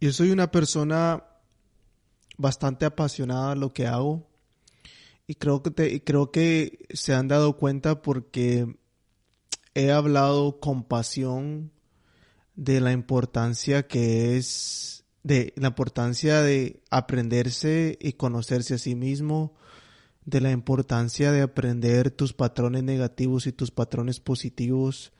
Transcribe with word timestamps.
Yo 0.00 0.12
soy 0.12 0.30
una 0.30 0.50
persona 0.50 1.24
bastante 2.36 2.84
apasionada 2.84 3.52
a 3.52 3.56
lo 3.56 3.72
que 3.72 3.86
hago 3.86 4.28
y 5.26 5.36
creo 5.36 5.62
que, 5.62 5.70
te, 5.70 6.04
creo 6.04 6.30
que 6.30 6.86
se 6.90 7.14
han 7.14 7.28
dado 7.28 7.56
cuenta 7.56 8.02
porque 8.02 8.76
he 9.74 9.92
hablado 9.92 10.60
con 10.60 10.84
pasión 10.84 11.72
de 12.56 12.80
la 12.80 12.92
importancia 12.92 13.86
que 13.86 14.36
es, 14.36 15.04
de 15.22 15.54
la 15.56 15.68
importancia 15.68 16.42
de 16.42 16.82
aprenderse 16.90 17.98
y 18.00 18.12
conocerse 18.12 18.74
a 18.74 18.78
sí 18.78 18.94
mismo, 18.94 19.54
de 20.26 20.42
la 20.42 20.50
importancia 20.50 21.32
de 21.32 21.40
aprender 21.40 22.10
tus 22.10 22.34
patrones 22.34 22.82
negativos 22.82 23.46
y 23.46 23.52
tus 23.52 23.70
patrones 23.70 24.20
positivos, 24.20 25.12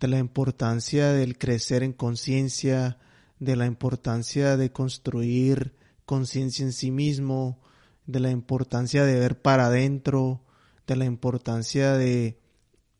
de 0.00 0.08
la 0.08 0.18
importancia 0.18 1.12
del 1.12 1.36
crecer 1.36 1.82
en 1.82 1.92
conciencia, 1.92 2.98
de 3.38 3.56
la 3.56 3.66
importancia 3.66 4.56
de 4.56 4.72
construir 4.72 5.74
conciencia 6.04 6.64
en 6.64 6.72
sí 6.72 6.90
mismo, 6.90 7.60
de 8.06 8.20
la 8.20 8.30
importancia 8.30 9.04
de 9.04 9.18
ver 9.18 9.40
para 9.40 9.66
adentro, 9.66 10.42
de 10.86 10.96
la 10.96 11.04
importancia 11.04 11.94
de, 11.94 12.40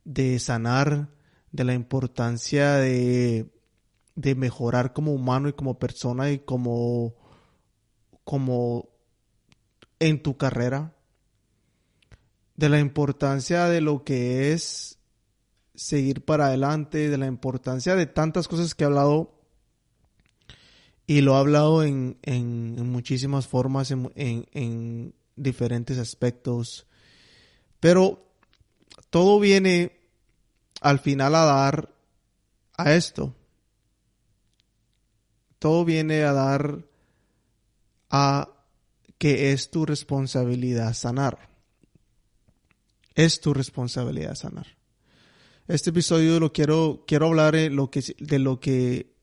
de 0.05 0.39
sanar, 0.39 1.11
de 1.53 1.65
la 1.65 1.75
importancia 1.75 2.75
de, 2.75 3.51
de 4.15 4.35
mejorar 4.35 4.93
como 4.93 5.13
humano 5.13 5.49
y 5.49 5.53
como 5.53 5.79
persona 5.79 6.31
y 6.31 6.41
como, 6.41 7.15
como 8.25 8.89
en 10.01 10.23
tu 10.23 10.37
carrera, 10.37 10.95
de 12.57 12.69
la 12.69 12.81
importancia 12.81 13.69
de 13.69 13.81
lo 13.81 14.03
que 14.03 14.53
es 14.53 14.99
seguir 15.75 16.25
para 16.25 16.47
adelante, 16.47 17.11
de 17.11 17.19
la 17.19 17.27
importancia 17.27 17.95
de 17.95 18.07
tantas 18.07 18.49
cosas 18.49 18.75
que 18.75 18.85
he 18.85 18.87
hablado 18.87 19.36
y 21.07 21.21
lo 21.21 21.37
ha 21.37 21.41
hablado 21.41 21.85
en, 21.85 22.19
en, 22.23 22.91
muchísimas 22.91 23.47
formas, 23.47 23.91
en, 23.93 24.11
en, 24.17 25.15
diferentes 25.37 25.99
aspectos. 25.99 26.87
Pero 27.79 28.27
todo 29.11 29.39
viene 29.39 30.01
al 30.81 30.99
final 30.99 31.35
a 31.37 31.45
dar 31.45 31.95
a 32.77 32.95
esto. 32.95 33.35
Todo 35.59 35.85
viene 35.85 36.25
a 36.25 36.33
dar 36.33 36.85
a 38.11 38.49
que 39.19 39.53
es 39.53 39.71
tu 39.71 39.87
responsabilidad 39.87 40.93
sanar. 40.95 41.51
Es 43.15 43.41
tu 43.41 43.55
responsabilidad 43.55 44.35
sanar. 44.35 44.77
Este 45.69 45.91
episodio 45.91 46.39
lo 46.41 46.53
quiero, 46.53 47.05
quiero 47.07 47.27
hablar 47.27 47.55
de 47.55 47.71
lo 47.71 47.91
que, 47.91 48.03
de 48.19 48.39
lo 48.39 48.61
que 48.61 49.16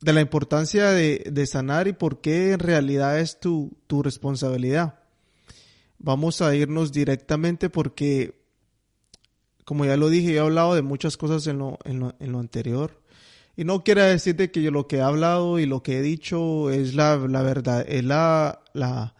de 0.00 0.12
la 0.12 0.20
importancia 0.20 0.90
de, 0.90 1.46
sanar 1.46 1.86
y 1.88 1.92
por 1.92 2.20
qué 2.20 2.52
en 2.52 2.58
realidad 2.58 3.20
es 3.20 3.38
tu, 3.38 3.76
tu 3.86 4.02
responsabilidad. 4.02 4.94
Vamos 5.98 6.40
a 6.40 6.54
irnos 6.54 6.92
directamente 6.92 7.68
porque, 7.68 8.40
como 9.64 9.84
ya 9.84 9.98
lo 9.98 10.08
dije, 10.08 10.34
he 10.34 10.38
hablado 10.38 10.74
de 10.74 10.82
muchas 10.82 11.18
cosas 11.18 11.46
en 11.46 11.58
lo, 11.58 11.78
en 11.84 12.00
lo, 12.00 12.14
en 12.18 12.32
lo 12.32 12.38
anterior. 12.38 13.02
Y 13.56 13.64
no 13.64 13.84
quiero 13.84 14.02
decirte 14.02 14.50
que 14.50 14.62
yo 14.62 14.70
lo 14.70 14.88
que 14.88 14.96
he 14.96 15.02
hablado 15.02 15.58
y 15.58 15.66
lo 15.66 15.82
que 15.82 15.98
he 15.98 16.02
dicho 16.02 16.70
es 16.70 16.94
la, 16.94 17.16
la 17.16 17.42
verdad, 17.42 17.84
es 17.86 18.02
la, 18.02 18.62
la, 18.72 19.14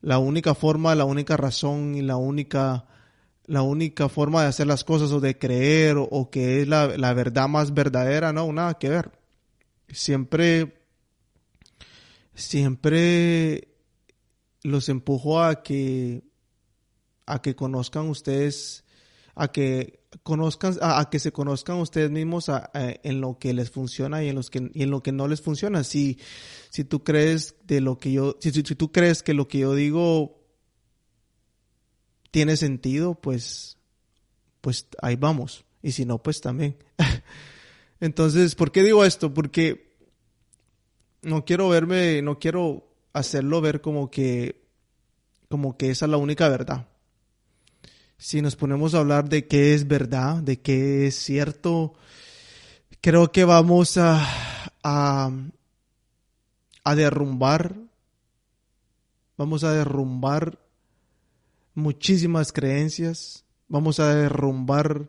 la 0.00 0.18
única 0.18 0.56
forma, 0.56 0.96
la 0.96 1.04
única 1.04 1.36
razón 1.36 1.94
y 1.94 2.02
la 2.02 2.16
única, 2.16 2.86
la 3.46 3.62
única 3.62 4.08
forma 4.08 4.42
de 4.42 4.48
hacer 4.48 4.66
las 4.66 4.82
cosas 4.82 5.12
o 5.12 5.20
de 5.20 5.38
creer 5.38 5.96
o, 5.96 6.02
o 6.02 6.28
que 6.28 6.62
es 6.62 6.66
la, 6.66 6.88
la 6.98 7.14
verdad 7.14 7.46
más 7.46 7.72
verdadera, 7.72 8.32
no, 8.32 8.52
nada 8.52 8.74
que 8.74 8.88
ver 8.88 9.23
siempre, 9.88 10.82
siempre 12.34 13.68
los 14.62 14.88
empujo 14.88 15.42
a 15.42 15.62
que, 15.62 16.24
a 17.26 17.40
que 17.42 17.54
conozcan 17.54 18.08
ustedes, 18.08 18.84
a 19.34 19.48
que 19.48 20.04
conozcan, 20.22 20.76
a, 20.80 21.08
que 21.10 21.18
se 21.18 21.32
conozcan 21.32 21.78
ustedes 21.78 22.10
mismos 22.10 22.50
en 22.74 23.20
lo 23.20 23.38
que 23.38 23.52
les 23.52 23.70
funciona 23.70 24.22
y 24.22 24.28
en 24.28 24.40
que, 24.42 24.70
y 24.72 24.82
en 24.82 24.90
lo 24.90 25.02
que 25.02 25.12
no 25.12 25.28
les 25.28 25.40
funciona. 25.40 25.84
Si, 25.84 26.18
si 26.70 26.84
tú 26.84 27.02
crees 27.04 27.56
de 27.64 27.80
lo 27.80 27.98
que 27.98 28.12
yo, 28.12 28.36
si, 28.40 28.50
si 28.50 28.62
tú 28.62 28.92
crees 28.92 29.22
que 29.22 29.34
lo 29.34 29.48
que 29.48 29.58
yo 29.58 29.74
digo 29.74 30.40
tiene 32.30 32.56
sentido, 32.56 33.14
pues, 33.14 33.78
pues 34.60 34.88
ahí 35.00 35.16
vamos. 35.16 35.64
Y 35.82 35.92
si 35.92 36.04
no, 36.04 36.22
pues 36.22 36.40
también. 36.40 36.76
Entonces, 38.04 38.54
¿por 38.54 38.70
qué 38.70 38.82
digo 38.82 39.02
esto? 39.02 39.32
Porque 39.32 39.96
no 41.22 41.46
quiero 41.46 41.70
verme, 41.70 42.20
no 42.20 42.38
quiero 42.38 42.86
hacerlo 43.14 43.62
ver 43.62 43.80
como 43.80 44.10
que, 44.10 44.68
como 45.48 45.78
que 45.78 45.88
esa 45.88 46.04
es 46.04 46.10
la 46.10 46.18
única 46.18 46.50
verdad. 46.50 46.86
Si 48.18 48.42
nos 48.42 48.56
ponemos 48.56 48.94
a 48.94 48.98
hablar 48.98 49.30
de 49.30 49.46
qué 49.46 49.72
es 49.72 49.88
verdad, 49.88 50.42
de 50.42 50.60
qué 50.60 51.06
es 51.06 51.14
cierto, 51.14 51.94
creo 53.00 53.32
que 53.32 53.44
vamos 53.44 53.96
a, 53.96 54.22
a, 54.82 55.30
a 56.84 56.94
derrumbar, 56.94 57.74
vamos 59.38 59.64
a 59.64 59.72
derrumbar 59.72 60.58
muchísimas 61.74 62.52
creencias, 62.52 63.46
vamos 63.66 63.98
a 63.98 64.14
derrumbar 64.14 65.08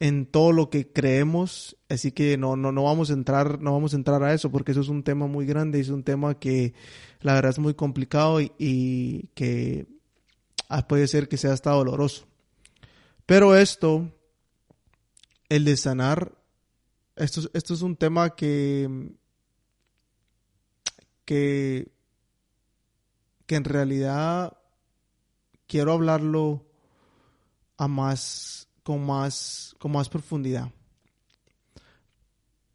en 0.00 0.24
todo 0.24 0.52
lo 0.52 0.70
que 0.70 0.90
creemos, 0.90 1.76
así 1.90 2.10
que 2.10 2.38
no, 2.38 2.56
no, 2.56 2.72
no 2.72 2.84
vamos 2.84 3.10
a 3.10 3.12
entrar, 3.12 3.60
no 3.60 3.72
vamos 3.74 3.92
a 3.92 3.96
entrar 3.96 4.22
a 4.22 4.32
eso, 4.32 4.50
porque 4.50 4.72
eso 4.72 4.80
es 4.80 4.88
un 4.88 5.02
tema 5.02 5.26
muy 5.26 5.44
grande, 5.44 5.78
es 5.78 5.90
un 5.90 6.02
tema 6.02 6.38
que 6.38 6.72
la 7.20 7.34
verdad 7.34 7.50
es 7.50 7.58
muy 7.58 7.74
complicado 7.74 8.40
y, 8.40 9.28
que 9.34 9.86
ah, 10.70 10.88
puede 10.88 11.06
ser 11.06 11.28
que 11.28 11.36
sea 11.36 11.52
hasta 11.52 11.70
doloroso. 11.72 12.26
Pero 13.26 13.54
esto, 13.54 14.10
el 15.50 15.66
de 15.66 15.76
sanar, 15.76 16.32
esto, 17.14 17.50
esto 17.52 17.74
es 17.74 17.82
un 17.82 17.94
tema 17.94 18.34
que, 18.34 19.10
que, 21.26 21.92
que 23.44 23.54
en 23.54 23.64
realidad 23.64 24.56
quiero 25.66 25.92
hablarlo 25.92 26.64
a 27.76 27.86
más 27.86 28.69
con 28.82 29.04
más, 29.04 29.74
con 29.78 29.92
más 29.92 30.08
profundidad. 30.08 30.70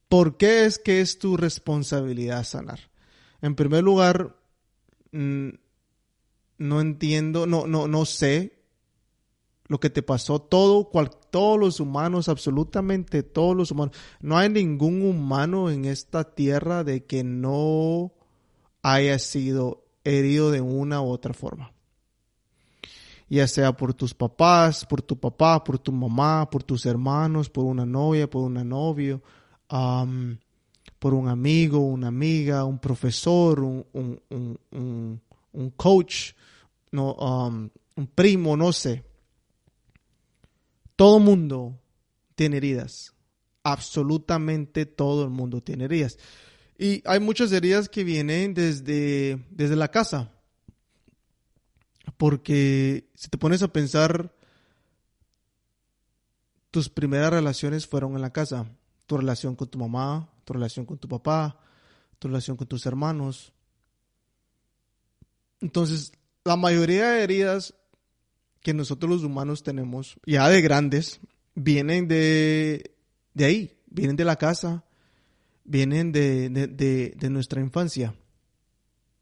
¿Por 0.10 0.38
qué 0.38 0.66
es 0.66 0.80
que 0.80 1.02
es 1.02 1.20
tu 1.20 1.36
responsabilidad 1.36 2.44
sanar? 2.44 2.80
En 3.42 3.56
primer 3.56 3.84
lugar, 3.84 4.36
mm, 5.12 5.50
no 6.58 6.82
entiendo, 6.82 7.46
no, 7.46 7.68
no, 7.68 7.88
no 7.88 8.06
sé 8.06 8.64
lo 9.68 9.80
que 9.80 9.90
te 9.90 10.04
pasó. 10.04 10.40
Todo, 10.40 10.90
todos 11.32 11.60
los 11.60 11.80
humanos, 11.80 12.30
absolutamente 12.30 13.24
todos 13.24 13.56
los 13.56 13.72
humanos. 13.72 13.96
No 14.22 14.38
hay 14.38 14.50
ningún 14.50 15.02
humano 15.02 15.70
en 15.70 15.86
esta 15.86 16.36
tierra 16.36 16.84
de 16.84 17.06
que 17.06 17.24
no 17.24 18.14
haya 18.84 19.20
sido 19.20 19.84
herido 20.04 20.52
de 20.52 20.62
una 20.62 21.02
u 21.02 21.08
otra 21.08 21.34
forma 21.34 21.75
ya 23.30 23.48
sea 23.48 23.76
por 23.76 23.94
tus 23.94 24.14
papás, 24.14 24.86
por 24.86 25.02
tu 25.02 25.20
papá, 25.20 25.64
por 25.64 25.80
tu 25.80 25.92
mamá, 25.92 26.50
por 26.50 26.64
tus 26.64 26.86
hermanos, 26.86 27.50
por 27.50 27.66
una 27.66 27.86
novia, 27.86 28.30
por 28.30 28.44
un 28.44 28.70
novio, 28.70 29.22
por 29.68 31.14
un 31.14 31.28
amigo, 31.28 31.80
una 31.80 32.08
amiga, 32.08 32.66
un 32.66 32.80
profesor, 32.80 33.60
un, 33.62 35.22
coach, 35.76 36.34
no, 36.92 37.16
un 37.96 38.08
primo, 38.08 38.56
no 38.56 38.72
sé. 38.72 39.04
Todo 40.96 41.20
mundo 41.20 41.82
tiene 42.36 42.58
heridas. 42.58 43.14
Absolutamente 43.64 44.86
todo 44.86 45.24
el 45.24 45.32
mundo 45.32 45.62
tiene 45.62 45.86
heridas. 45.86 46.20
Y 46.78 47.02
hay 47.06 47.20
muchas 47.20 47.52
heridas 47.52 47.90
que 47.90 48.04
vienen 48.04 48.54
desde, 48.54 49.44
desde 49.50 49.76
la 49.76 49.90
casa 49.90 50.35
porque 52.18 53.10
si 53.16 53.30
te 53.30 53.38
pones 53.38 53.62
a 53.62 53.68
pensar, 53.68 54.34
tus 56.72 56.90
primeras 56.90 57.32
relaciones 57.32 57.88
fueron 57.88 58.16
en 58.16 58.22
la 58.22 58.34
casa. 58.34 58.66
Tu 59.06 59.18
relación 59.18 59.56
con 59.56 59.70
tu 59.70 59.78
mamá, 59.78 60.30
tu 60.44 60.54
relación 60.54 60.86
con 60.86 60.98
tu 60.98 61.08
papá, 61.08 61.60
tu 62.20 62.28
relación 62.28 62.58
con 62.58 62.68
tus 62.68 62.86
hermanos. 62.86 63.54
Entonces, 65.62 66.12
la 66.44 66.56
mayoría 66.56 67.12
de 67.12 67.24
heridas 67.24 67.74
que 68.62 68.74
nosotros 68.74 69.10
los 69.10 69.24
humanos 69.24 69.64
tenemos, 69.64 70.18
ya 70.26 70.50
de 70.50 70.62
grandes, 70.62 71.20
vienen 71.54 72.08
de, 72.08 72.96
de 73.34 73.46
ahí, 73.46 73.80
vienen 73.86 74.16
de 74.16 74.26
la 74.26 74.36
casa, 74.36 74.84
vienen 75.64 76.12
de, 76.12 76.50
de, 76.50 77.14
de 77.16 77.30
nuestra 77.30 77.62
infancia. 77.62 78.16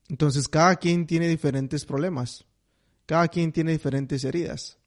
Entonces, 0.09 0.47
cada 0.47 0.75
quien 0.77 1.05
tiene 1.07 1.27
diferentes 1.27 1.85
problemas. 1.85 2.45
Cada 3.05 3.27
quien 3.27 3.51
tiene 3.51 3.71
diferentes 3.71 4.23
heridas. 4.23 4.77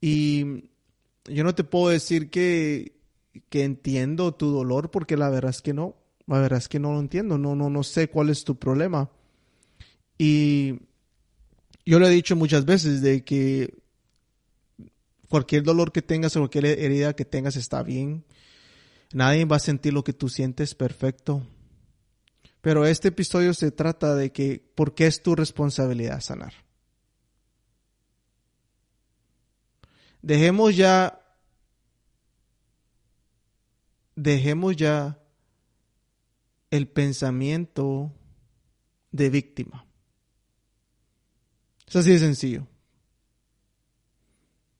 Y 0.00 0.64
yo 1.24 1.44
no 1.44 1.54
te 1.54 1.64
puedo 1.64 1.88
decir 1.88 2.30
que, 2.30 2.92
que 3.48 3.64
entiendo 3.64 4.34
tu 4.34 4.50
dolor 4.50 4.90
porque 4.90 5.16
la 5.16 5.30
verdad 5.30 5.50
es 5.50 5.62
que 5.62 5.72
no. 5.72 5.96
La 6.26 6.40
verdad 6.40 6.58
es 6.58 6.68
que 6.68 6.78
no 6.78 6.92
lo 6.92 7.00
entiendo, 7.00 7.36
no, 7.36 7.54
no, 7.54 7.68
no 7.68 7.82
sé 7.82 8.08
cuál 8.08 8.30
es 8.30 8.44
tu 8.44 8.58
problema. 8.58 9.10
Y 10.16 10.80
yo 11.84 11.98
lo 11.98 12.06
he 12.06 12.10
dicho 12.10 12.34
muchas 12.36 12.64
veces 12.64 13.02
de 13.02 13.24
que 13.24 13.74
cualquier 15.28 15.62
dolor 15.62 15.92
que 15.92 16.02
tengas 16.02 16.36
o 16.36 16.40
cualquier 16.40 16.66
herida 16.66 17.14
que 17.14 17.24
tengas 17.24 17.56
está 17.56 17.82
bien. 17.82 18.24
Nadie 19.12 19.44
va 19.44 19.56
a 19.56 19.60
sentir 19.60 19.92
lo 19.92 20.02
que 20.04 20.12
tú 20.12 20.28
sientes 20.28 20.74
perfecto. 20.74 21.46
Pero 22.64 22.86
este 22.86 23.08
episodio 23.08 23.52
se 23.52 23.70
trata 23.70 24.14
de 24.14 24.32
que, 24.32 24.58
¿por 24.74 24.94
qué 24.94 25.06
es 25.06 25.22
tu 25.22 25.34
responsabilidad 25.36 26.22
sanar? 26.22 26.54
Dejemos 30.22 30.74
ya, 30.74 31.20
dejemos 34.16 34.76
ya 34.76 35.18
el 36.70 36.88
pensamiento 36.88 38.10
de 39.12 39.28
víctima. 39.28 39.86
Es 41.86 41.96
así 41.96 42.12
de 42.12 42.18
sencillo. 42.18 42.66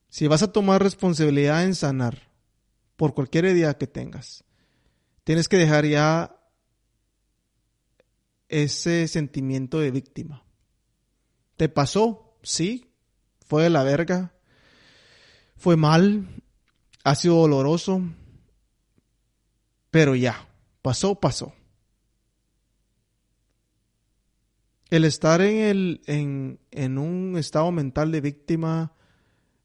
Si 0.09 0.25
vas 0.25 0.41
a 0.41 0.51
tomar 0.51 0.81
responsabilidad 0.81 1.63
en 1.63 1.75
sanar 1.75 2.31
por 2.95 3.13
cualquier 3.13 3.45
herida 3.45 3.77
que 3.77 3.85
tengas, 3.85 4.43
tienes 5.23 5.47
que 5.47 5.57
dejar 5.57 5.85
ya 5.85 6.35
ese 8.63 9.07
sentimiento 9.09 9.79
de 9.79 9.91
víctima. 9.91 10.45
¿Te 11.57 11.67
pasó? 11.67 12.37
Sí. 12.41 12.93
Fue 13.45 13.63
de 13.63 13.69
la 13.69 13.83
verga. 13.83 14.33
Fue 15.57 15.75
mal. 15.75 16.41
Ha 17.03 17.15
sido 17.15 17.35
doloroso. 17.35 18.01
Pero 19.91 20.15
ya. 20.15 20.47
Pasó, 20.81 21.19
pasó. 21.19 21.53
El 24.89 25.03
estar 25.03 25.41
en, 25.41 25.57
el, 25.57 26.01
en, 26.05 26.59
en 26.71 26.97
un 26.97 27.37
estado 27.37 27.71
mental 27.71 28.11
de 28.11 28.21
víctima, 28.21 28.95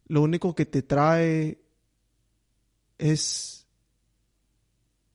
lo 0.06 0.22
único 0.22 0.54
que 0.56 0.66
te 0.66 0.82
trae 0.82 1.62
es 2.98 3.68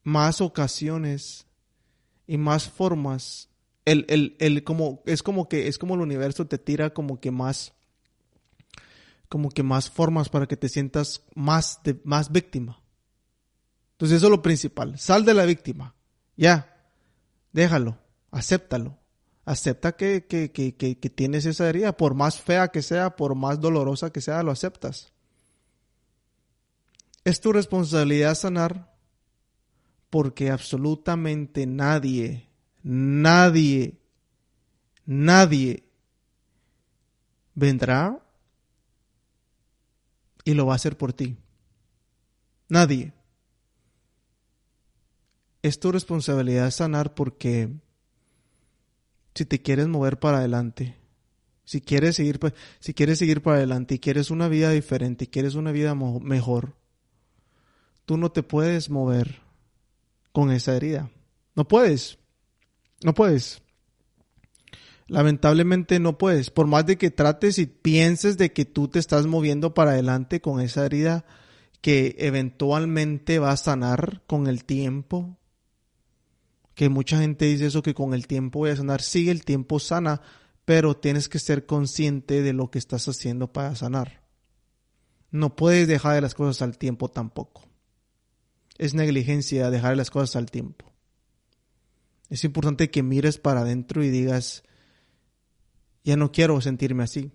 más 0.02 0.40
ocasiones 0.40 1.46
y 2.26 2.38
más 2.38 2.68
formas 2.70 3.50
el, 3.86 4.04
el, 4.08 4.36
el, 4.40 4.64
como, 4.64 5.02
es 5.06 5.22
como 5.22 5.48
que, 5.48 5.68
es 5.68 5.78
como 5.78 5.94
el 5.94 6.00
universo 6.00 6.46
te 6.46 6.58
tira 6.58 6.90
como 6.90 7.20
que 7.20 7.30
más, 7.30 7.72
como 9.28 9.48
que 9.48 9.62
más 9.62 9.88
formas 9.90 10.28
para 10.28 10.46
que 10.46 10.56
te 10.56 10.68
sientas 10.68 11.22
más, 11.34 11.80
de, 11.84 11.98
más 12.04 12.30
víctima. 12.30 12.82
Entonces 13.92 14.18
eso 14.18 14.26
es 14.26 14.30
lo 14.30 14.42
principal. 14.42 14.98
Sal 14.98 15.24
de 15.24 15.32
la 15.32 15.46
víctima. 15.46 15.94
Ya. 16.36 16.76
Déjalo. 17.52 17.96
Acéptalo. 18.30 18.98
Acepta 19.44 19.92
que, 19.92 20.26
que, 20.26 20.50
que, 20.50 20.74
que, 20.74 20.98
que 20.98 21.08
tienes 21.08 21.46
esa 21.46 21.68
herida. 21.68 21.96
Por 21.96 22.14
más 22.14 22.40
fea 22.40 22.68
que 22.68 22.82
sea, 22.82 23.16
por 23.16 23.36
más 23.36 23.60
dolorosa 23.60 24.10
que 24.10 24.20
sea, 24.20 24.42
lo 24.42 24.50
aceptas. 24.50 25.12
Es 27.24 27.40
tu 27.40 27.52
responsabilidad 27.52 28.34
sanar 28.34 28.94
porque 30.10 30.50
absolutamente 30.50 31.66
nadie 31.66 32.45
nadie, 32.88 33.98
nadie 35.06 35.82
vendrá 37.56 38.22
y 40.44 40.54
lo 40.54 40.66
va 40.66 40.74
a 40.74 40.76
hacer 40.76 40.96
por 40.96 41.12
ti. 41.12 41.36
Nadie. 42.68 43.12
Es 45.62 45.80
tu 45.80 45.90
responsabilidad 45.90 46.70
sanar 46.70 47.14
porque 47.14 47.70
si 49.34 49.44
te 49.46 49.60
quieres 49.60 49.88
mover 49.88 50.20
para 50.20 50.38
adelante, 50.38 50.96
si 51.64 51.80
quieres 51.80 52.14
seguir, 52.14 52.38
si 52.78 52.94
quieres 52.94 53.18
seguir 53.18 53.42
para 53.42 53.56
adelante 53.56 53.96
y 53.96 53.98
quieres 53.98 54.30
una 54.30 54.46
vida 54.46 54.70
diferente 54.70 55.24
y 55.24 55.28
quieres 55.28 55.56
una 55.56 55.72
vida 55.72 55.96
mejor, 55.96 56.76
tú 58.04 58.16
no 58.16 58.30
te 58.30 58.44
puedes 58.44 58.90
mover 58.90 59.40
con 60.30 60.52
esa 60.52 60.76
herida. 60.76 61.10
No 61.56 61.66
puedes. 61.66 62.20
No 63.02 63.14
puedes. 63.14 63.62
Lamentablemente 65.08 66.00
no 66.00 66.18
puedes. 66.18 66.50
Por 66.50 66.66
más 66.66 66.86
de 66.86 66.98
que 66.98 67.10
trates 67.10 67.58
y 67.58 67.66
pienses 67.66 68.36
de 68.36 68.52
que 68.52 68.64
tú 68.64 68.88
te 68.88 68.98
estás 68.98 69.26
moviendo 69.26 69.74
para 69.74 69.92
adelante 69.92 70.40
con 70.40 70.60
esa 70.60 70.84
herida 70.84 71.24
que 71.80 72.16
eventualmente 72.18 73.38
va 73.38 73.52
a 73.52 73.56
sanar 73.56 74.22
con 74.26 74.48
el 74.48 74.64
tiempo. 74.64 75.38
Que 76.74 76.88
mucha 76.88 77.20
gente 77.20 77.44
dice 77.44 77.66
eso 77.66 77.82
que 77.82 77.94
con 77.94 78.12
el 78.14 78.26
tiempo 78.26 78.60
voy 78.60 78.70
a 78.70 78.76
sanar. 78.76 79.00
Sí, 79.00 79.30
el 79.30 79.44
tiempo 79.44 79.78
sana, 79.78 80.20
pero 80.64 80.96
tienes 80.96 81.28
que 81.28 81.38
ser 81.38 81.66
consciente 81.66 82.42
de 82.42 82.52
lo 82.52 82.70
que 82.70 82.78
estás 82.78 83.06
haciendo 83.06 83.52
para 83.52 83.76
sanar. 83.76 84.22
No 85.30 85.54
puedes 85.54 85.86
dejar 85.86 86.20
las 86.22 86.34
cosas 86.34 86.62
al 86.62 86.76
tiempo 86.78 87.08
tampoco. 87.08 87.62
Es 88.78 88.94
negligencia 88.94 89.70
dejar 89.70 89.96
las 89.96 90.10
cosas 90.10 90.36
al 90.36 90.50
tiempo. 90.50 90.95
Es 92.28 92.44
importante 92.44 92.90
que 92.90 93.02
mires 93.02 93.38
para 93.38 93.60
adentro 93.60 94.02
y 94.02 94.10
digas, 94.10 94.64
ya 96.04 96.16
no 96.16 96.32
quiero 96.32 96.60
sentirme 96.60 97.04
así. 97.04 97.32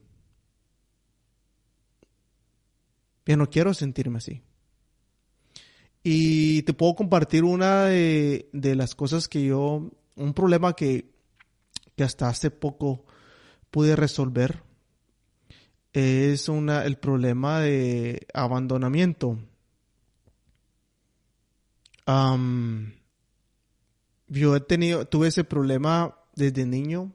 Ya 3.26 3.38
no 3.38 3.50
quiero 3.50 3.74
sentirme 3.74 4.18
así. 4.18 4.42
Y 6.04 6.64
te 6.64 6.74
puedo 6.74 6.96
compartir 6.96 7.44
una 7.44 7.86
de, 7.86 8.50
las 8.52 8.96
cosas 8.96 9.28
que 9.28 9.46
yo, 9.46 9.92
un 10.16 10.34
problema 10.34 10.74
que, 10.74 11.14
que 11.96 12.04
hasta 12.04 12.28
hace 12.28 12.50
poco 12.50 13.06
pude 13.70 13.96
resolver, 13.96 14.64
es 15.94 16.50
una, 16.50 16.86
el 16.86 16.98
problema 16.98 17.60
de 17.60 18.26
abandonamiento 18.34 19.38
yo 24.32 24.56
he 24.56 24.62
tenido, 24.62 25.06
tuve 25.06 25.28
ese 25.28 25.44
problema 25.44 26.18
desde 26.36 26.66
niño, 26.66 27.12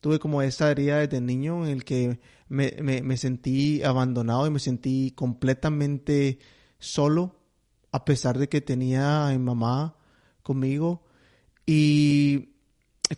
tuve 0.00 0.18
como 0.18 0.40
esa 0.40 0.70
herida 0.70 0.98
desde 0.98 1.20
niño 1.20 1.66
en 1.66 1.70
el 1.70 1.84
que 1.84 2.20
me, 2.48 3.16
sentí 3.18 3.82
abandonado 3.82 4.46
y 4.46 4.50
me 4.50 4.58
sentí 4.58 5.12
completamente 5.14 6.38
solo, 6.78 7.36
a 7.92 8.06
pesar 8.06 8.38
de 8.38 8.48
que 8.48 8.62
tenía 8.62 9.28
a 9.28 9.32
mi 9.32 9.38
mamá 9.38 9.96
conmigo. 10.42 11.04
Y 11.66 12.48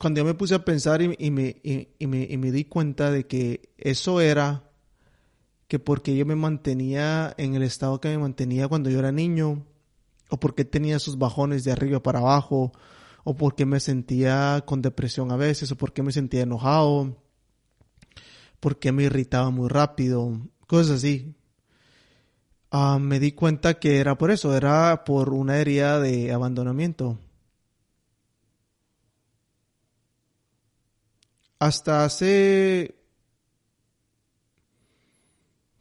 cuando 0.01 0.19
yo 0.19 0.25
me 0.25 0.35
puse 0.35 0.57
a 0.57 0.65
pensar 0.65 1.01
y, 1.01 1.31
me, 1.31 1.61
y, 1.63 2.07
me, 2.09 2.27
y 2.29 2.37
me 2.37 2.51
di 2.51 2.65
cuenta 2.65 3.13
de 3.13 3.29
que 3.29 3.71
eso 3.79 4.21
era 4.21 4.65
que 5.69 5.79
porque 5.79 6.17
yo 6.17 6.27
me 6.27 6.35
mantenía 6.35 7.33
en 7.39 7.55
el 7.55 7.63
estado 7.63 8.01
que 8.01 8.09
me 8.09 8.19
mantenía 8.19 8.67
cuando 8.67 8.91
yo 8.91 8.99
era 8.99 9.13
niño, 9.13 9.65
o 10.31 10.41
porque 10.41 10.65
tenía 10.65 10.97
esos 10.97 11.17
bajones 11.17 11.63
de 11.63 11.71
arriba 11.71 12.03
para 12.03 12.19
abajo, 12.19 12.73
o 13.25 13.37
porque 13.37 13.67
me 13.67 13.81
sentía 13.81 14.63
con 14.67 14.83
depresión 14.83 15.33
a 15.33 15.37
veces, 15.37 15.73
o 15.73 15.77
porque 15.77 16.03
me 16.03 16.13
sentía 16.13 16.43
enojado, 16.43 17.17
porque 18.61 18.93
me 18.93 19.05
irritaba 19.05 19.51
muy 19.51 19.69
rápido, 19.69 20.39
cosas 20.67 20.99
así. 20.99 21.35
Ah, 22.71 22.99
me 23.01 23.19
di 23.19 23.33
cuenta 23.33 23.79
que 23.81 23.99
era 23.99 24.17
por 24.17 24.31
eso, 24.31 24.57
era 24.57 25.05
por 25.05 25.31
una 25.35 25.59
herida 25.59 25.99
de 26.01 26.33
abandonamiento. 26.33 27.19
Hasta 31.59 32.05
hace 32.05 32.95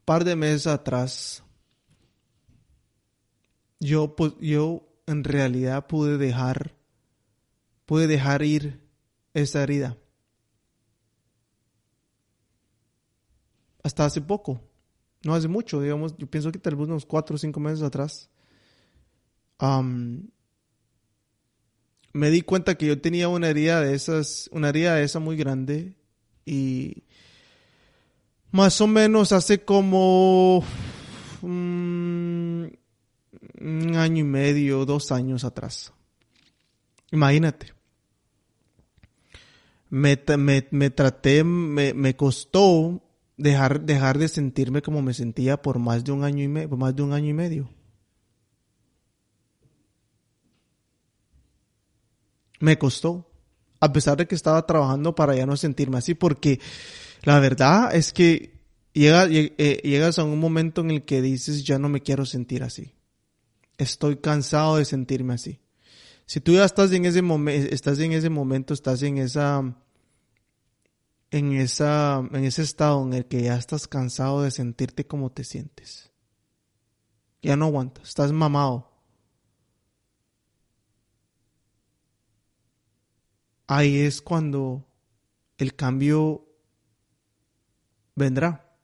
par 0.03 0.23
de 0.23 0.35
meses 0.35 0.65
atrás, 0.67 1.43
yo, 3.79 4.15
yo 4.41 4.89
en 5.05 5.23
realidad 5.23 5.85
pude 5.87 6.17
dejar 6.17 6.78
pude 7.89 8.05
dejar 8.05 8.43
ir 8.43 8.79
esa 9.33 9.63
herida. 9.63 9.97
Hasta 13.81 14.05
hace 14.05 14.21
poco, 14.21 14.61
no 15.23 15.33
hace 15.33 15.47
mucho, 15.47 15.81
digamos, 15.81 16.15
yo 16.15 16.27
pienso 16.27 16.51
que 16.51 16.59
tal 16.59 16.75
vez 16.75 16.87
unos 16.87 17.07
cuatro 17.07 17.35
o 17.35 17.39
cinco 17.39 17.59
meses 17.59 17.81
atrás, 17.81 18.29
me 22.13 22.29
di 22.29 22.43
cuenta 22.43 22.75
que 22.75 22.85
yo 22.85 23.01
tenía 23.01 23.27
una 23.27 23.49
herida 23.49 23.81
de 23.81 23.95
esas, 23.95 24.51
una 24.53 24.69
herida 24.69 24.93
de 24.93 25.05
esa 25.05 25.17
muy 25.17 25.35
grande 25.35 25.95
y 26.45 27.05
más 28.51 28.79
o 28.81 28.85
menos 28.85 29.31
hace 29.31 29.65
como 29.65 30.63
mm, 31.41 32.65
un 33.61 33.95
año 33.95 34.19
y 34.19 34.27
medio, 34.27 34.85
dos 34.85 35.11
años 35.11 35.43
atrás. 35.43 35.91
Imagínate 37.11 37.78
me, 39.89 40.17
traté, 40.17 41.43
me, 41.43 42.15
costó 42.15 43.01
dejar, 43.37 43.81
dejar 43.81 44.17
de 44.17 44.27
sentirme 44.27 44.81
como 44.81 45.01
me 45.01 45.13
sentía 45.13 45.61
por 45.61 45.79
más 45.79 46.03
de 46.03 46.11
un 46.11 46.23
año 46.23 46.43
y 46.43 46.47
medio, 46.47 46.77
más 46.77 46.95
de 46.95 47.03
un 47.03 47.13
año 47.13 47.29
y 47.29 47.33
medio. 47.33 47.69
Me 52.59 52.77
costó, 52.77 53.31
a 53.79 53.91
pesar 53.91 54.17
de 54.17 54.27
que 54.27 54.35
estaba 54.35 54.65
trabajando 54.65 55.15
para 55.15 55.35
ya 55.35 55.45
no 55.45 55.55
sentirme 55.55 55.97
así, 55.97 56.13
porque 56.13 56.59
la 57.23 57.39
verdad 57.39 57.95
es 57.95 58.11
que 58.13 58.59
eh, 58.93 59.81
llegas 59.83 60.19
a 60.19 60.23
un 60.23 60.39
momento 60.39 60.81
en 60.81 60.91
el 60.91 61.05
que 61.05 61.21
dices, 61.21 61.63
ya 61.63 61.79
no 61.79 61.89
me 61.89 62.01
quiero 62.01 62.25
sentir 62.25 62.63
así. 62.63 62.95
Estoy 63.77 64.17
cansado 64.17 64.77
de 64.77 64.85
sentirme 64.85 65.33
así. 65.33 65.61
Si 66.29 66.39
tú 66.41 66.53
ya 66.53 66.63
estás 66.63 66.91
en 66.91 67.05
ese 67.05 67.23
momento, 67.23 67.73
estás 67.73 67.97
en 67.97 68.11
ese 68.11 68.29
momento, 68.29 68.75
estás 68.75 69.01
en 69.01 69.17
esa, 69.17 69.75
en 71.31 71.53
esa, 71.53 72.19
en 72.19 72.43
ese 72.45 72.61
estado 72.61 73.01
en 73.01 73.13
el 73.13 73.25
que 73.25 73.41
ya 73.41 73.55
estás 73.55 73.87
cansado 73.87 74.43
de 74.43 74.51
sentirte 74.51 75.07
como 75.07 75.31
te 75.31 75.43
sientes. 75.43 76.11
Ya 77.41 77.55
no 77.55 77.65
aguantas, 77.65 78.09
estás 78.09 78.31
mamado. 78.31 78.91
Ahí 83.65 83.97
es 83.97 84.21
cuando 84.21 84.85
el 85.57 85.75
cambio 85.75 86.45
vendrá. 88.13 88.77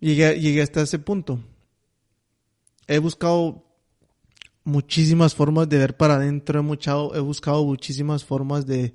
Llegué, 0.00 0.40
llegué 0.40 0.62
hasta 0.62 0.80
ese 0.80 0.98
punto. 0.98 1.44
He 2.86 2.98
buscado 3.00 3.65
muchísimas 4.66 5.34
formas 5.34 5.68
de 5.68 5.78
ver 5.78 5.96
para 5.96 6.16
adentro, 6.16 6.60
he, 6.60 7.16
he 7.16 7.20
buscado 7.20 7.64
muchísimas 7.64 8.24
formas 8.24 8.66
de... 8.66 8.94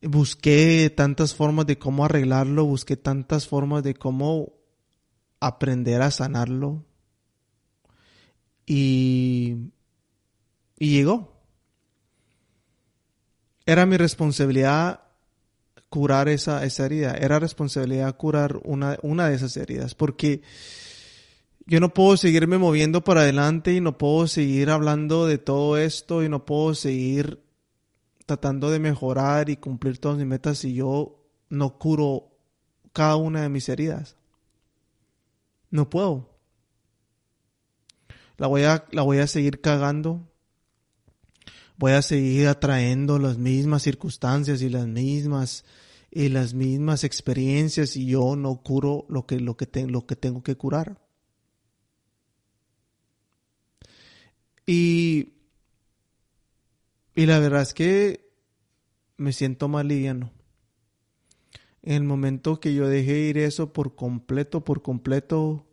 Busqué 0.00 0.92
tantas 0.96 1.32
formas 1.32 1.66
de 1.66 1.78
cómo 1.78 2.04
arreglarlo, 2.04 2.64
busqué 2.64 2.96
tantas 2.96 3.46
formas 3.46 3.84
de 3.84 3.94
cómo 3.94 4.52
aprender 5.38 6.02
a 6.02 6.10
sanarlo. 6.10 6.84
Y, 8.66 9.70
y 10.76 10.90
llegó. 10.90 11.40
Era 13.64 13.86
mi 13.86 13.96
responsabilidad 13.96 15.02
curar 15.88 16.28
esa, 16.28 16.64
esa 16.64 16.86
herida. 16.86 17.12
Era 17.12 17.38
responsabilidad 17.38 18.16
curar 18.16 18.58
una, 18.64 18.98
una 19.02 19.28
de 19.28 19.36
esas 19.36 19.56
heridas. 19.56 19.94
Porque 19.94 20.42
yo 21.66 21.80
no 21.80 21.94
puedo 21.94 22.16
seguirme 22.16 22.58
moviendo 22.58 23.04
para 23.04 23.22
adelante 23.22 23.72
y 23.72 23.80
no 23.80 23.98
puedo 23.98 24.26
seguir 24.26 24.70
hablando 24.70 25.26
de 25.26 25.38
todo 25.38 25.76
esto 25.76 26.22
y 26.22 26.28
no 26.28 26.44
puedo 26.44 26.74
seguir 26.74 27.42
tratando 28.26 28.70
de 28.70 28.78
mejorar 28.78 29.50
y 29.50 29.56
cumplir 29.56 29.98
todas 29.98 30.18
mis 30.18 30.26
metas 30.26 30.58
si 30.58 30.74
yo 30.74 31.24
no 31.48 31.78
curo 31.78 32.30
cada 32.92 33.16
una 33.16 33.42
de 33.42 33.48
mis 33.48 33.68
heridas. 33.68 34.16
No 35.70 35.88
puedo. 35.88 36.30
La 38.36 38.46
voy 38.46 38.64
a, 38.64 38.86
la 38.90 39.02
voy 39.02 39.18
a 39.18 39.26
seguir 39.26 39.60
cagando 39.60 40.32
voy 41.82 41.92
a 41.92 42.02
seguir 42.02 42.46
atrayendo 42.46 43.18
las 43.18 43.38
mismas 43.38 43.82
circunstancias 43.82 44.62
y 44.62 44.68
las 44.68 44.86
mismas 44.86 45.64
y 46.12 46.28
las 46.28 46.54
mismas 46.54 47.02
experiencias 47.02 47.96
y 47.96 48.06
yo 48.06 48.36
no 48.36 48.62
curo 48.62 49.04
lo 49.08 49.26
que, 49.26 49.40
lo 49.40 49.56
que, 49.56 49.66
lo 49.88 50.06
que 50.06 50.14
tengo 50.14 50.44
que 50.44 50.56
curar. 50.56 51.00
Y, 54.74 55.34
y 57.14 57.26
la 57.26 57.38
verdad 57.40 57.60
es 57.60 57.74
que 57.74 58.32
me 59.18 59.34
siento 59.34 59.68
más 59.68 59.84
liviano. 59.84 60.32
En 61.82 61.96
el 61.96 62.04
momento 62.04 62.58
que 62.58 62.72
yo 62.72 62.88
dejé 62.88 63.18
ir 63.18 63.36
eso 63.36 63.74
por 63.74 63.94
completo, 63.94 64.64
por 64.64 64.80
completo, 64.80 65.66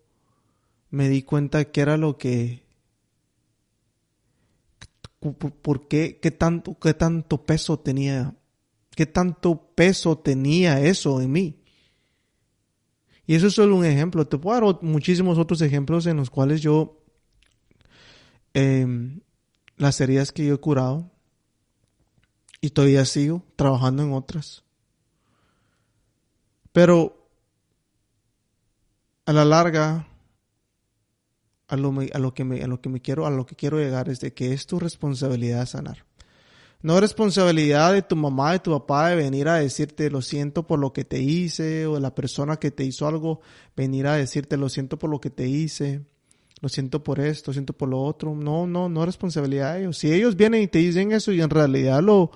me 0.89 1.07
di 1.07 1.21
cuenta 1.21 1.71
que 1.71 1.79
era 1.79 1.95
lo 1.95 2.17
que 2.17 2.65
por 5.61 5.87
qué, 5.87 6.19
qué 6.21 6.31
tanto, 6.31 6.77
qué 6.77 6.93
tanto 6.93 7.45
peso 7.45 7.79
tenía, 7.79 8.35
qué 8.97 9.05
tanto 9.05 9.71
peso 9.75 10.17
tenía 10.17 10.81
eso 10.81 11.21
en 11.21 11.31
mí. 11.31 11.59
Y 13.25 13.35
eso 13.35 13.47
es 13.47 13.53
solo 13.53 13.77
un 13.77 13.85
ejemplo. 13.85 14.27
Te 14.27 14.37
puedo 14.37 14.59
dar 14.59 14.79
muchísimos 14.81 15.37
otros 15.37 15.61
ejemplos 15.61 16.05
en 16.05 16.17
los 16.17 16.29
cuales 16.29 16.61
yo, 16.61 16.98
em, 18.59 19.21
las 19.77 19.99
heridas 20.01 20.31
que 20.31 20.45
yo 20.45 20.55
he 20.55 20.59
curado, 20.59 21.09
y 22.61 22.71
todavía 22.71 23.05
sigo 23.05 23.43
trabajando 23.55 24.03
en 24.03 24.13
otras. 24.13 24.63
Pero 26.71 27.27
a 29.25 29.33
la 29.33 29.45
larga, 29.45 30.07
a 31.67 31.77
lo, 31.77 32.33
que 32.33 32.43
me, 32.43 32.61
a 32.61 32.67
lo 32.67 32.81
que 32.81 32.89
me 32.89 33.01
quiero, 33.01 33.25
a 33.25 33.29
lo 33.29 33.45
que 33.45 33.55
quiero 33.55 33.77
llegar 33.77 34.09
es 34.09 34.19
de 34.19 34.33
que 34.33 34.53
es 34.53 34.65
tu 34.67 34.79
responsabilidad 34.79 35.65
sanar. 35.65 36.05
No 36.81 36.95
es 36.95 37.01
responsabilidad 37.01 37.93
de 37.93 38.01
tu 38.01 38.15
mamá, 38.15 38.53
de 38.53 38.59
tu 38.59 38.71
papá, 38.71 39.09
de 39.09 39.17
venir 39.17 39.49
a 39.49 39.55
decirte 39.55 40.09
lo 40.09 40.21
siento 40.21 40.65
por 40.65 40.79
lo 40.79 40.93
que 40.93 41.03
te 41.03 41.19
hice, 41.21 41.85
o 41.85 41.95
de 41.95 41.99
la 42.01 42.15
persona 42.15 42.57
que 42.57 42.71
te 42.71 42.85
hizo 42.85 43.07
algo, 43.07 43.41
venir 43.75 44.07
a 44.07 44.15
decirte 44.15 44.55
lo 44.57 44.69
siento 44.69 44.97
por 44.97 45.09
lo 45.09 45.19
que 45.19 45.29
te 45.29 45.47
hice, 45.47 46.05
lo 46.61 46.69
siento 46.69 47.03
por 47.03 47.19
esto, 47.19 47.51
lo 47.51 47.53
siento 47.53 47.73
por 47.73 47.89
lo 47.89 48.01
otro. 48.01 48.35
No, 48.35 48.67
no, 48.67 48.89
no 48.89 49.01
es 49.01 49.05
responsabilidad 49.05 49.73
de 49.73 49.81
ellos. 49.81 49.97
Si 49.97 50.11
ellos 50.11 50.35
vienen 50.35 50.63
y 50.63 50.67
te 50.67 50.79
dicen 50.79 51.11
eso 51.11 51.31
y 51.31 51.41
en 51.41 51.49
realidad 51.49 52.01
lo, 52.01 52.31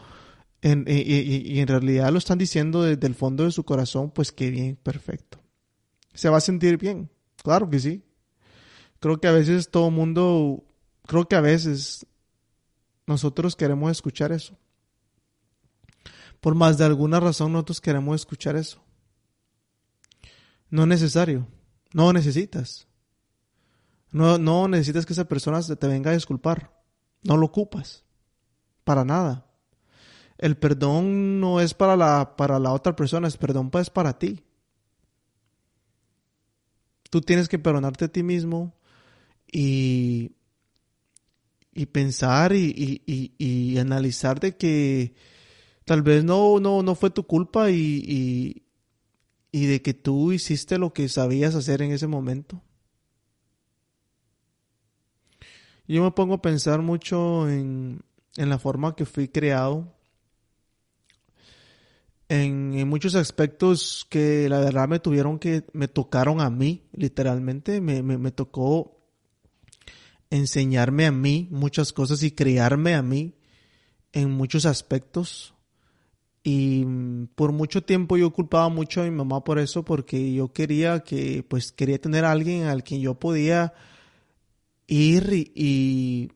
en, 0.61 0.85
y, 0.87 1.01
y, 1.01 1.59
en 1.59 1.67
realidad 1.67 2.11
lo 2.11 2.17
están 2.17 2.37
diciendo 2.37 2.83
desde 2.83 3.05
el 3.07 3.15
fondo 3.15 3.43
de 3.43 3.51
su 3.51 3.63
corazón, 3.63 4.11
pues 4.11 4.31
qué 4.31 4.49
bien, 4.49 4.77
perfecto. 4.77 5.39
Se 6.13 6.29
va 6.29 6.37
a 6.37 6.41
sentir 6.41 6.77
bien. 6.77 7.09
Claro 7.43 7.69
que 7.69 7.79
sí. 7.79 8.03
Creo 8.99 9.19
que 9.19 9.27
a 9.27 9.33
veces 9.33 9.69
todo 9.69 9.91
mundo, 9.91 10.63
creo 11.05 11.27
que 11.27 11.35
a 11.35 11.41
veces 11.41 12.05
nosotros 13.05 13.57
queremos 13.57 13.91
escuchar 13.91 14.31
eso. 14.31 14.57
Por 16.39 16.55
más 16.55 16.77
de 16.77 16.85
alguna 16.85 17.19
razón 17.19 17.51
nosotros 17.51 17.81
queremos 17.81 18.15
escuchar 18.15 18.55
eso. 18.55 18.81
No 20.69 20.83
es 20.83 20.87
necesario. 20.87 21.47
No 21.93 22.11
necesitas. 22.13 22.87
No, 24.13 24.37
no 24.37 24.67
necesitas 24.67 25.05
que 25.05 25.13
esa 25.13 25.27
persona 25.27 25.61
te 25.61 25.87
venga 25.87 26.11
a 26.11 26.13
disculpar. 26.13 26.71
No 27.23 27.35
lo 27.35 27.47
ocupas. 27.47 28.05
Para 28.83 29.03
nada. 29.03 29.47
El 30.37 30.57
perdón 30.57 31.39
no 31.39 31.59
es 31.59 31.73
para 31.73 31.95
la, 31.95 32.35
para 32.35 32.59
la 32.59 32.71
otra 32.73 32.95
persona, 32.95 33.27
el 33.27 33.33
perdón 33.33 33.71
es 33.73 33.89
para 33.89 34.17
ti. 34.17 34.43
Tú 37.09 37.21
tienes 37.21 37.47
que 37.47 37.59
perdonarte 37.59 38.05
a 38.05 38.07
ti 38.07 38.23
mismo 38.23 38.75
y, 39.51 40.31
y 41.73 41.85
pensar 41.85 42.53
y, 42.53 43.01
y, 43.05 43.33
y, 43.37 43.77
analizar 43.77 44.39
de 44.39 44.57
que 44.57 45.13
tal 45.85 46.01
vez 46.01 46.23
no, 46.23 46.59
no, 46.59 46.81
no 46.81 46.95
fue 46.95 47.09
tu 47.11 47.23
culpa 47.25 47.69
y, 47.69 48.63
y, 49.51 49.65
de 49.65 49.81
que 49.81 49.93
tú 49.93 50.31
hiciste 50.31 50.77
lo 50.77 50.91
que 50.91 51.07
sabías 51.07 51.55
hacer 51.55 51.81
en 51.83 51.91
ese 51.91 52.07
momento. 52.07 52.61
Yo 55.87 56.03
me 56.03 56.11
pongo 56.11 56.35
a 56.35 56.41
pensar 56.41 56.81
mucho 56.81 57.49
en, 57.49 58.01
en 58.37 58.49
la 58.49 58.57
forma 58.57 58.95
que 58.95 59.05
fui 59.05 59.27
creado, 59.27 59.93
en, 62.29 62.73
en, 62.73 62.87
muchos 62.87 63.15
aspectos 63.15 64.07
que 64.09 64.47
la 64.49 64.59
verdad 64.59 64.87
me 64.87 64.99
tuvieron 64.99 65.39
que, 65.39 65.65
me 65.73 65.87
tocaron 65.87 66.41
a 66.41 66.49
mí, 66.49 66.83
literalmente, 66.93 67.81
me, 67.81 68.01
me, 68.01 68.17
me 68.17 68.31
tocó 68.31 68.97
enseñarme 70.29 71.05
a 71.05 71.11
mí 71.11 71.47
muchas 71.51 71.93
cosas 71.93 72.23
y 72.23 72.31
criarme 72.31 72.95
a 72.95 73.03
mí 73.03 73.35
en 74.13 74.31
muchos 74.31 74.65
aspectos. 74.65 75.53
Y 76.43 76.83
mm, 76.85 77.27
por 77.35 77.51
mucho 77.51 77.83
tiempo 77.83 78.17
yo 78.17 78.31
culpaba 78.31 78.69
mucho 78.69 79.01
a 79.01 79.05
mi 79.05 79.11
mamá 79.11 79.43
por 79.43 79.59
eso, 79.59 79.83
porque 79.83 80.33
yo 80.33 80.53
quería 80.53 81.01
que, 81.01 81.43
pues 81.47 81.71
quería 81.71 81.99
tener 81.99 82.25
a 82.25 82.31
alguien 82.31 82.63
al 82.63 82.83
quien 82.83 83.01
yo 83.01 83.15
podía 83.15 83.73
ir 84.87 85.31
y, 85.33 86.31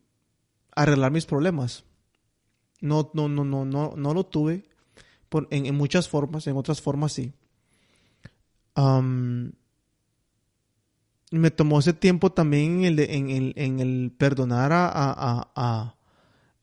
arreglar 0.74 1.10
mis 1.10 1.26
problemas. 1.26 1.84
No, 2.80 3.10
no, 3.14 3.28
no, 3.28 3.44
no, 3.44 3.64
no, 3.64 3.94
no 3.96 4.14
lo 4.14 4.26
tuve 4.26 4.64
en, 5.50 5.74
muchas 5.74 6.08
formas, 6.08 6.46
en 6.46 6.56
otras 6.56 6.80
formas 6.80 7.12
sí 7.12 7.32
me 11.30 11.50
tomó 11.50 11.80
ese 11.80 11.92
tiempo 11.92 12.32
también 12.32 12.84
en 12.84 12.98
el, 12.98 13.00
en 13.00 13.30
el, 13.30 13.52
en 13.56 13.80
el 13.80 14.12
perdonar 14.16 14.72
a, 14.72 14.88
a, 14.88 15.50
a, 15.54 15.96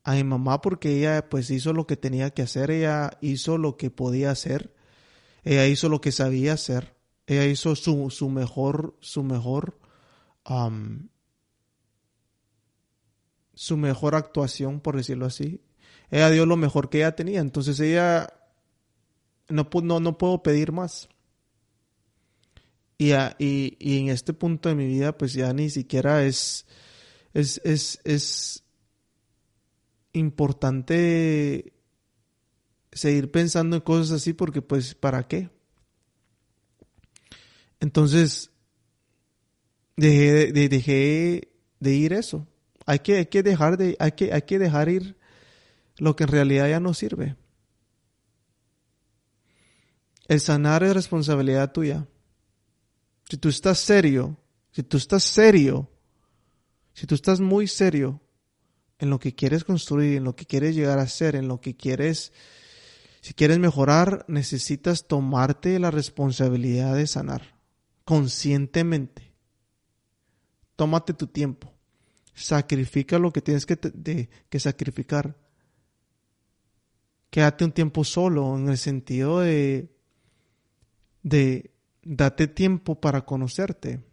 a, 0.04 0.13
mi 0.13 0.24
mamá 0.24 0.62
porque 0.62 0.98
ella 0.98 1.30
pues 1.30 1.50
hizo 1.51 1.74
lo 1.74 1.86
que 1.86 1.98
tenía 1.98 2.32
que 2.32 2.42
hacer, 2.42 2.72
ella 2.72 3.18
hizo 3.22 3.58
lo 3.58 3.77
que 3.77 3.92
podía 3.92 4.32
hacer, 4.32 4.74
ella 5.44 5.68
hizo 5.68 5.89
lo 5.89 6.01
que 6.01 6.12
sabía 6.12 6.54
hacer, 6.54 6.96
ella 7.27 7.46
hizo 7.46 7.75
su, 7.75 8.10
su 8.10 8.30
mejor, 8.30 8.96
su 9.01 9.24
mejor, 9.24 9.77
su 13.55 13.77
mejor 13.77 14.15
actuación, 14.15 14.79
por 14.79 14.95
decirlo 14.95 15.25
así. 15.25 15.62
Ella 16.12 16.29
dio 16.29 16.45
lo 16.45 16.57
mejor 16.57 16.89
que 16.89 17.00
ella 17.00 17.15
tenía, 17.15 17.39
entonces 17.39 17.79
ella 17.79 18.31
no, 19.50 19.67
no, 19.81 20.00
no 20.00 20.17
puedo 20.17 20.43
pedir 20.43 20.71
más. 20.71 21.09
Y, 22.97 23.12
y, 23.13 23.75
y, 23.79 24.00
en 24.00 24.09
este 24.09 24.33
punto 24.33 24.69
de 24.69 24.75
mi 24.75 24.85
vida, 24.85 25.17
pues 25.17 25.33
ya 25.33 25.51
ni 25.51 25.69
siquiera 25.69 26.24
es, 26.24 26.65
es, 27.33 27.59
es, 27.65 28.00
es 28.05 28.63
importante 30.13 31.74
seguir 32.93 33.29
pensando 33.31 33.75
en 33.75 33.81
cosas 33.81 34.12
así 34.12 34.31
porque 34.31 34.62
pues 34.62 34.95
¿para 34.95 35.27
qué? 35.27 35.50
Entonces 37.81 38.51
dejé 39.97 40.51
de, 40.53 40.69
dejé 40.69 41.51
de 41.79 41.93
ir 41.93 42.13
eso. 42.13 42.47
Hay 42.86 43.00
que, 43.00 43.18
hay 43.18 43.25
que 43.25 43.44
dejar 43.44 43.77
de, 43.77 43.96
hay 44.00 44.12
que, 44.12 44.34
hay 44.34 44.44
que 44.44 44.60
dejar 44.60 44.89
ir 44.89 45.18
lo 45.98 46.15
que 46.15 46.24
en 46.24 46.30
realidad 46.30 46.70
ya 46.70 46.80
no 46.80 46.94
sirve. 46.94 47.36
El 50.27 50.39
sanar 50.39 50.84
es 50.84 50.94
responsabilidad 50.94 51.72
tuya. 51.72 52.08
Si 53.30 53.38
tú 53.38 53.50
estás 53.50 53.80
serio, 53.80 54.38
si 54.72 54.84
tú 54.84 54.98
estás 54.98 55.24
serio, 55.24 55.89
si 56.94 57.08
tú 57.08 57.15
estás 57.15 57.39
muy 57.39 57.68
serio 57.68 58.22
en 59.00 59.10
lo 59.10 59.20
que 59.20 59.36
quieres 59.36 59.63
construir, 59.63 60.18
en 60.18 60.24
lo 60.24 60.36
que 60.36 60.46
quieres 60.46 60.75
llegar 60.75 61.00
a 61.00 61.08
ser, 61.08 61.36
en 61.36 61.48
lo 61.48 61.62
que 61.62 61.75
quieres, 61.75 62.34
si 63.22 63.34
quieres 63.34 63.60
mejorar, 63.60 64.25
necesitas 64.27 65.08
tomarte 65.08 65.80
la 65.80 65.92
responsabilidad 65.92 66.96
de 66.96 67.08
sanar 67.08 67.56
conscientemente. 68.06 69.34
Tómate 70.75 71.13
tu 71.13 71.27
tiempo. 71.27 71.75
Sacrifica 72.36 73.18
lo 73.18 73.32
que 73.32 73.42
tienes 73.42 73.65
que, 73.65 74.30
que 74.50 74.60
sacrificar. 74.60 75.36
Quédate 77.30 77.65
un 77.65 77.72
tiempo 77.72 78.04
solo 78.04 78.58
en 78.58 78.70
el 78.70 78.77
sentido 78.77 79.39
de, 79.39 79.89
de 81.24 81.72
date 82.04 82.48
tiempo 82.48 83.01
para 83.01 83.25
conocerte. 83.25 84.04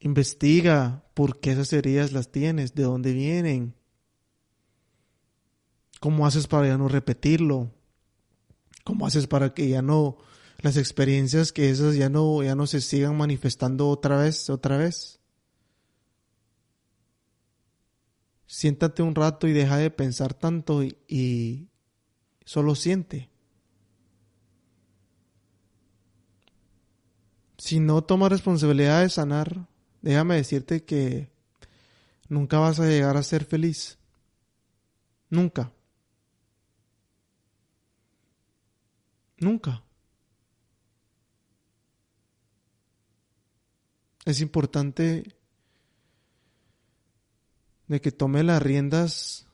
Investiga 0.00 1.04
por 1.14 1.40
qué 1.40 1.52
esas 1.52 1.72
heridas 1.72 2.12
las 2.12 2.30
tienes, 2.30 2.74
de 2.74 2.82
dónde 2.84 3.12
vienen, 3.12 3.74
cómo 6.00 6.26
haces 6.26 6.46
para 6.46 6.68
ya 6.68 6.78
no 6.78 6.88
repetirlo, 6.88 7.70
cómo 8.84 9.06
haces 9.06 9.26
para 9.26 9.54
que 9.54 9.68
ya 9.68 9.82
no 9.82 10.18
las 10.58 10.76
experiencias 10.76 11.52
que 11.52 11.70
esas 11.70 11.96
ya 11.96 12.10
no 12.10 12.42
ya 12.42 12.54
no 12.54 12.66
se 12.66 12.80
sigan 12.80 13.16
manifestando 13.16 13.88
otra 13.88 14.18
vez, 14.18 14.50
otra 14.50 14.76
vez. 14.76 15.19
Siéntate 18.50 19.00
un 19.04 19.14
rato 19.14 19.46
y 19.46 19.52
deja 19.52 19.76
de 19.76 19.92
pensar 19.92 20.34
tanto 20.34 20.82
y, 20.82 21.68
solo 22.44 22.74
siente. 22.74 23.30
Si 27.58 27.78
no 27.78 28.02
tomas 28.02 28.32
responsabilidad 28.32 29.02
de 29.02 29.08
sanar, 29.08 29.68
déjame 30.02 30.34
decirte 30.34 30.84
que 30.84 31.30
nunca 32.28 32.58
vas 32.58 32.80
a 32.80 32.86
llegar 32.86 33.16
a 33.16 33.22
ser 33.22 33.44
feliz. 33.44 34.00
Nunca. 35.28 35.72
Nunca. 39.38 39.84
Es 44.24 44.40
importante 44.40 45.39
de 47.90 48.00
que 48.00 48.12
tome 48.12 48.44
las 48.44 48.62
riendas 48.62 49.48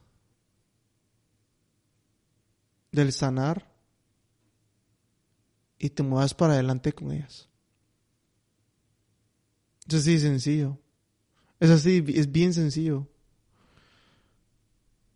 del 2.92 3.10
sanar 3.14 3.74
y 5.78 5.88
te 5.88 6.02
muevas 6.02 6.34
para 6.34 6.52
adelante 6.52 6.92
con 6.92 7.12
ellas. 7.12 7.48
Es 9.88 9.94
así 9.94 10.20
sencillo. 10.20 10.78
Es 11.60 11.70
así, 11.70 12.04
es 12.08 12.30
bien 12.30 12.52
sencillo. 12.52 13.08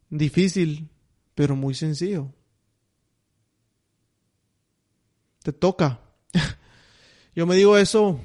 Difícil, 0.09 0.89
pero 1.35 1.55
muy 1.55 1.75
sencillo. 1.75 2.33
Te 5.43 5.53
toca. 5.53 6.01
Yo 7.37 7.47
me 7.47 7.55
digo 7.55 7.77
eso, 7.77 8.19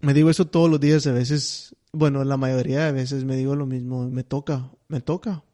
me 0.00 0.12
digo 0.12 0.28
eso 0.28 0.46
todos 0.46 0.68
los 0.68 0.78
días, 0.78 1.06
a 1.06 1.12
veces, 1.12 1.74
bueno, 1.92 2.24
la 2.24 2.36
mayoría 2.36 2.84
de 2.84 2.92
veces 2.92 3.24
me 3.24 3.36
digo 3.36 3.56
lo 3.56 3.66
mismo, 3.66 4.08
me 4.08 4.24
toca, 4.24 4.70
me 4.88 5.00
toca. 5.00 5.44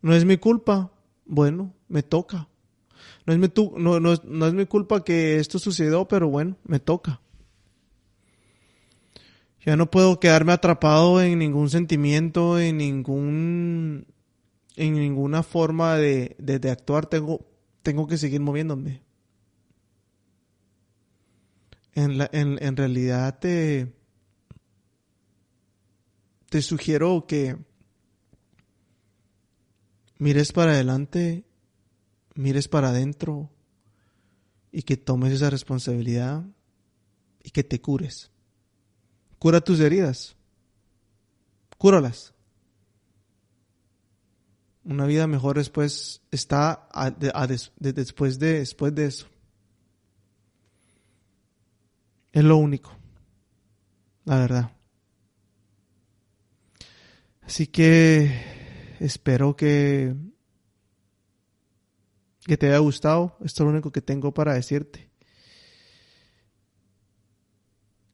No 0.00 0.14
es 0.14 0.24
mi 0.24 0.36
culpa, 0.36 0.92
bueno, 1.24 1.74
me 1.88 2.02
toca. 2.02 2.48
No 3.26 3.32
es 3.32 3.38
mi, 3.38 3.48
no, 3.76 4.00
no, 4.00 4.14
no 4.24 4.46
es 4.46 4.54
mi 4.54 4.66
culpa 4.66 5.04
que 5.04 5.38
esto 5.38 5.58
sucedió, 5.58 6.06
pero 6.06 6.28
bueno, 6.28 6.56
me 6.64 6.80
toca. 6.80 7.20
Ya 9.64 9.76
no 9.76 9.90
puedo 9.90 10.18
quedarme 10.18 10.52
atrapado 10.52 11.22
en 11.22 11.38
ningún 11.38 11.70
sentimiento, 11.70 12.58
en 12.58 12.78
ningún, 12.78 14.06
en 14.74 14.94
ninguna 14.94 15.44
forma 15.44 15.96
de, 15.96 16.34
de, 16.38 16.70
actuar. 16.70 17.06
Tengo, 17.06 17.46
tengo 17.82 18.08
que 18.08 18.18
seguir 18.18 18.40
moviéndome. 18.40 19.02
En, 21.94 22.18
la, 22.18 22.28
en, 22.32 22.58
en 22.60 22.76
realidad 22.76 23.38
te 26.52 26.60
sugiero 26.60 27.24
que 27.26 27.56
mires 30.18 30.52
para 30.52 30.72
adelante, 30.72 31.46
mires 32.34 32.68
para 32.68 32.90
adentro 32.90 33.48
y 34.70 34.82
que 34.82 34.98
tomes 34.98 35.32
esa 35.32 35.48
responsabilidad 35.48 36.44
y 37.42 37.52
que 37.52 37.64
te 37.64 37.80
cures. 37.80 38.30
Cura 39.38 39.62
tus 39.62 39.80
heridas. 39.80 40.36
Cúralas. 41.78 42.34
Una 44.84 45.06
vida 45.06 45.26
mejor 45.26 45.56
después 45.56 46.20
está 46.30 46.86
después, 47.18 48.38
de, 48.38 48.58
después 48.58 48.94
de 48.94 49.06
eso. 49.06 49.26
Es 52.30 52.44
lo 52.44 52.58
único. 52.58 52.94
La 54.26 54.36
verdad. 54.36 54.81
Así 57.42 57.66
que 57.66 58.96
espero 59.00 59.56
que, 59.56 60.14
que 62.46 62.56
te 62.56 62.68
haya 62.68 62.78
gustado. 62.78 63.36
Esto 63.44 63.62
es 63.62 63.66
lo 63.66 63.70
único 63.72 63.92
que 63.92 64.00
tengo 64.00 64.32
para 64.32 64.54
decirte. 64.54 65.10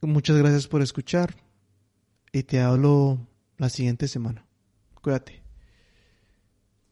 Muchas 0.00 0.36
gracias 0.36 0.66
por 0.68 0.80
escuchar 0.80 1.34
y 2.32 2.44
te 2.44 2.60
hablo 2.60 3.26
la 3.56 3.68
siguiente 3.68 4.06
semana. 4.06 4.46
Cuídate. 5.02 5.47